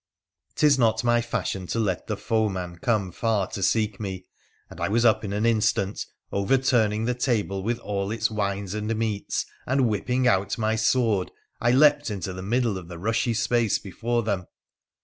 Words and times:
''Tis 0.55 0.79
not 0.79 1.03
my 1.03 1.21
fashion 1.21 1.67
to 1.67 1.77
let 1.77 2.07
the 2.07 2.17
foeman 2.17 2.75
come 2.79 3.11
far 3.11 3.45
to 3.45 3.61
seek 3.61 3.99
me, 3.99 4.25
and 4.67 4.81
I 4.81 4.87
was 4.89 5.05
up 5.05 5.23
in 5.23 5.31
an 5.31 5.45
instant— 5.45 6.07
overturning 6.31 7.05
the 7.05 7.13
table 7.13 7.61
with 7.61 7.77
all 7.81 8.09
its 8.09 8.31
wines 8.31 8.73
and 8.73 8.95
meats— 8.95 9.45
and, 9.67 9.87
whipping 9.87 10.27
out 10.27 10.57
my 10.57 10.75
sword, 10.75 11.29
I 11.59 11.69
leapt 11.69 12.09
into 12.09 12.33
the 12.33 12.41
middle 12.41 12.79
of 12.79 12.87
the 12.87 12.97
rushy 12.97 13.35
space 13.35 13.77
before 13.77 14.23
them. 14.23 14.47